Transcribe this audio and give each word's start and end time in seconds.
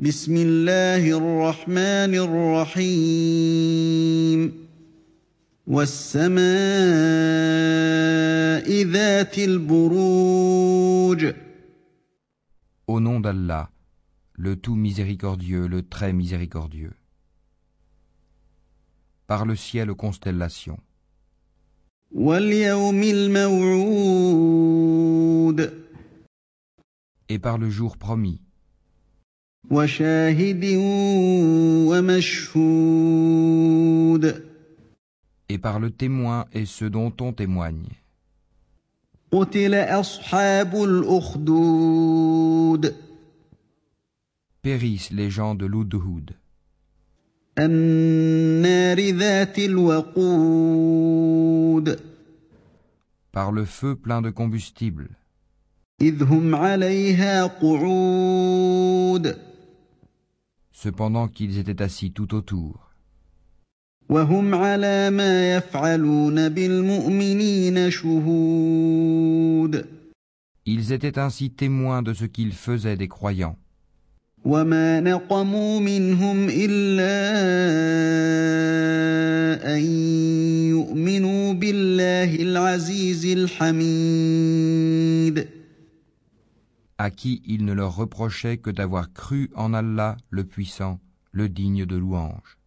بسم 0.00 0.36
الله 0.36 1.10
الرحمن 1.10 2.14
الرحيم 2.78 4.40
والسماء 5.66 6.38
ذات 8.82 9.38
البروج 9.38 11.34
Au 12.86 13.00
nom 13.00 13.18
d'Allah, 13.18 13.70
le 14.34 14.54
tout 14.54 14.76
miséricordieux, 14.76 15.66
le 15.66 15.82
très 15.82 16.12
miséricordieux. 16.12 16.94
Par 19.26 19.44
le 19.46 19.56
ciel 19.56 19.90
aux 19.90 19.96
constellations. 19.96 20.78
واليوم 22.12 23.02
الموعود 23.02 24.48
Et 27.28 27.40
par 27.40 27.58
le 27.58 27.68
jour 27.68 27.96
promis. 27.96 28.40
Et 35.50 35.58
par 35.58 35.78
le 35.78 35.90
témoin 35.90 36.46
et 36.54 36.64
ce 36.64 36.86
dont 36.86 37.12
on 37.20 37.32
témoigne. 37.34 37.88
Périssent 44.62 45.10
les 45.10 45.30
gens 45.30 45.54
de 45.54 45.66
l'Oudhoud. 45.66 46.32
Par 53.32 53.52
le 53.52 53.64
feu 53.66 53.96
plein 53.96 54.22
de 54.22 54.30
combustible 54.30 55.10
Cependant 60.77 61.27
qu'ils 61.27 61.59
étaient 61.59 61.81
assis 61.81 62.11
tout 62.11 62.33
autour. 62.35 62.89
وهم 64.09 64.55
على 64.55 65.09
ما 65.09 65.55
يفعلون 65.57 66.49
بالمؤمنين 66.49 67.89
شهود 67.89 69.85
Ils 70.65 70.91
étaient 70.93 71.19
ainsi 71.19 71.49
témoins 71.51 72.01
de 72.01 72.13
ce 72.13 72.25
qu'ils 72.25 72.53
faisaient 72.53 72.97
des 72.97 73.07
croyants. 73.07 73.57
وما 74.45 74.99
نقموا 74.99 75.79
منهم 75.79 76.47
إلا 76.49 77.23
أن 79.75 79.81
يؤمنوا 80.69 81.53
بالله 81.53 82.35
العزيز 82.35 83.25
الحميد 83.25 84.73
à 86.98 87.10
qui 87.10 87.42
il 87.46 87.64
ne 87.64 87.72
leur 87.72 87.94
reprochait 87.96 88.58
que 88.58 88.70
d'avoir 88.70 89.12
cru 89.12 89.50
en 89.54 89.72
Allah 89.72 90.16
le 90.30 90.44
puissant, 90.44 91.00
le 91.32 91.48
digne 91.48 91.86
de 91.86 91.96
louange. 91.96 92.58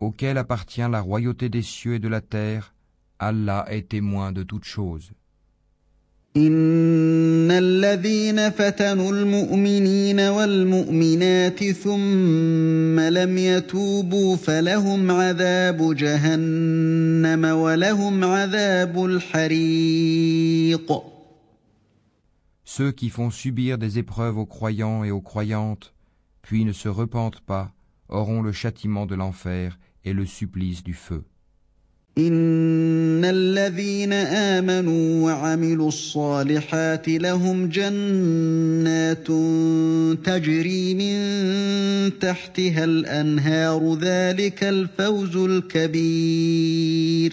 Auquel 0.00 0.38
appartient 0.38 0.80
la 0.90 1.00
royauté 1.00 1.48
des 1.48 1.62
cieux 1.62 1.94
et 1.94 1.98
de 1.98 2.08
la 2.08 2.20
terre, 2.20 2.74
Allah 3.18 3.66
est 3.68 3.88
témoin 3.88 4.32
de 4.32 4.42
toutes 4.42 4.64
choses. 4.64 5.12
إن 7.43 7.51
الذين 7.51 8.49
فتنوا 8.49 9.11
المؤمنين 9.11 10.19
والمؤمنات 10.19 11.63
ثم 11.63 12.99
لم 12.99 13.37
يتوبوا 13.37 14.35
فلهم 14.35 15.11
عذاب 15.11 15.95
جهنم 15.95 17.45
ولهم 17.45 18.23
عذاب 18.23 19.05
الحريق 19.05 20.89
Ceux 22.63 22.91
qui 22.91 23.09
font 23.09 23.31
subir 23.31 23.77
des 23.77 23.97
épreuves 23.97 24.37
aux 24.37 24.45
croyants 24.45 25.03
et 25.03 25.11
aux 25.11 25.21
croyantes, 25.21 25.93
puis 26.41 26.63
ne 26.63 26.71
se 26.71 26.87
repentent 26.87 27.41
pas, 27.41 27.73
auront 28.07 28.41
le 28.41 28.51
châtiment 28.53 29.05
de 29.05 29.15
l'enfer 29.15 29.77
et 30.05 30.13
le 30.13 30.25
supplice 30.25 30.83
du 30.83 30.93
feu. 30.93 31.23
إن 32.18 33.24
الذين 33.24 34.12
آمنوا 34.12 35.24
وعملوا 35.24 35.88
الصالحات 35.88 37.08
لهم 37.08 37.68
جنات 37.68 39.26
تجري 40.24 40.94
من 40.94 41.18
تحتها 42.18 42.84
الأنهار 42.84 43.94
ذلك 43.94 44.64
الفوز 44.64 45.36
الكبير 45.36 47.32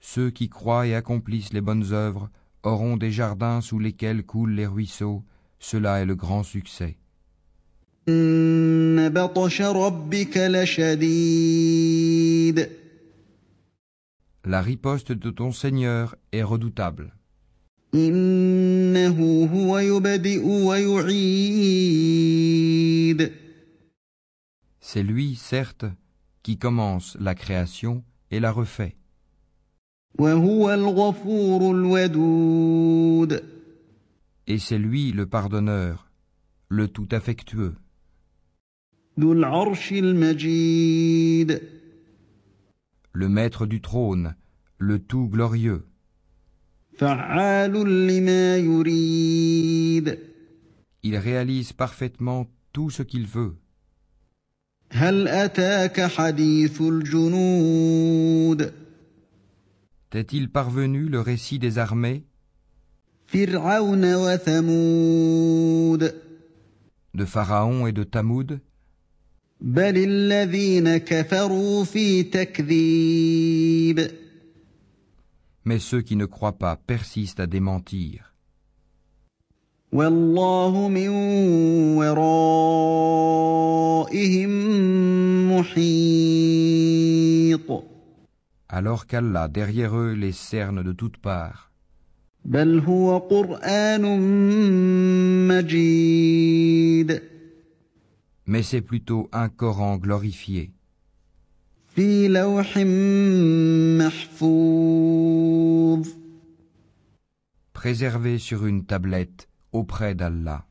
Ceux 0.00 0.30
qui 0.30 0.48
croient 0.48 0.86
et 0.86 0.94
accomplissent 0.94 1.52
les 1.52 1.60
bonnes 1.60 1.92
œuvres 1.92 2.30
auront 2.62 2.96
des 2.96 3.10
jardins 3.10 3.60
sous 3.60 3.80
lesquels 3.80 4.22
coulent 4.22 4.54
les 4.54 4.66
ruisseaux, 4.66 5.24
cela 5.58 6.00
est 6.00 6.06
le 6.06 6.14
grand 6.14 6.44
succès. 6.44 6.96
إن 8.08 9.08
بطش 9.08 9.62
ربك 9.62 10.36
لشديد 10.36 11.58
La 14.48 14.62
riposte 14.62 15.12
de 15.12 15.28
ton 15.28 15.52
Seigneur 15.52 16.16
est 16.32 16.42
redoutable. 16.42 17.12
C'est 24.80 25.02
lui, 25.02 25.34
certes, 25.34 25.84
qui 26.42 26.56
commence 26.56 27.14
la 27.20 27.34
création 27.34 28.02
et 28.30 28.40
la 28.40 28.50
refait. 28.50 28.96
Et 34.46 34.58
c'est 34.58 34.78
lui 34.78 35.12
le 35.12 35.26
pardonneur, 35.26 36.10
le 36.70 36.88
tout 36.88 37.08
affectueux 37.12 37.74
le 43.12 43.28
maître 43.28 43.66
du 43.66 43.80
trône, 43.80 44.34
le 44.78 44.98
tout 44.98 45.28
glorieux. 45.28 45.86
Il 51.02 51.16
réalise 51.16 51.72
parfaitement 51.72 52.46
tout 52.72 52.90
ce 52.90 53.02
qu'il 53.02 53.26
veut. 53.26 53.56
T'est-il 60.10 60.50
parvenu 60.50 61.08
le 61.08 61.20
récit 61.20 61.58
des 61.58 61.78
armées? 61.78 62.24
De 67.14 67.24
Pharaon 67.24 67.86
et 67.86 67.92
de 67.92 68.04
Tamoud 68.04 68.60
بل 69.61 69.97
الذين 69.97 70.97
كفروا 70.97 71.83
في 71.83 72.23
تكذيب 72.23 74.11
Mais 75.65 75.79
ceux 75.79 76.01
qui 76.01 76.17
ne 76.17 76.25
croient 76.25 76.57
pas 76.57 76.75
persistent 76.75 77.39
à 77.39 77.47
démentir. 77.47 78.33
والله 79.93 80.87
من 80.87 81.09
ورائهم 81.97 83.29
محيط 85.57 87.03
alors 88.69 89.05
qu'Allah 89.05 89.47
derrière 89.47 89.95
eux 89.95 90.13
les 90.13 90.31
cerne 90.31 90.81
de 90.83 90.91
toutes 90.91 91.17
parts. 91.17 91.69
بل 92.45 92.79
هو 92.79 93.17
قرآن 93.17 94.01
مجيد 95.47 97.21
mais 98.48 98.62
c'est 98.62 98.80
plutôt 98.80 99.28
un 99.30 99.48
Coran 99.50 99.98
glorifié. 99.98 100.72
Préservé 107.74 108.38
sur 108.38 108.66
une 108.66 108.86
tablette 108.86 109.48
auprès 109.72 110.14
d'Allah. 110.14 110.66